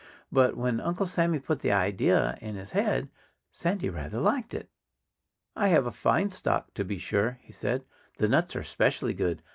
[0.31, 3.07] But when Uncle Sammy put the idea in his head
[3.51, 4.67] Sandy rather liked it.
[5.55, 7.85] "I have a fine stock, to be sure," he said.
[8.17, 9.43] "The nuts are specially good.